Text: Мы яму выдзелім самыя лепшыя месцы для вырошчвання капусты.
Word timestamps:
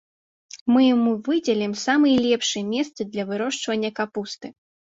Мы 0.71 0.79
яму 0.93 1.11
выдзелім 1.27 1.75
самыя 1.83 2.17
лепшыя 2.27 2.63
месцы 2.73 3.01
для 3.13 3.29
вырошчвання 3.31 3.95
капусты. 4.03 4.47